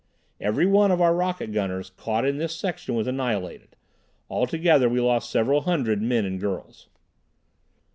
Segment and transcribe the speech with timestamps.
[0.39, 3.75] Everyone of our rocket gunners caught in this section was annihilated.
[4.31, 6.87] Altogether we lost several hundred men and girls.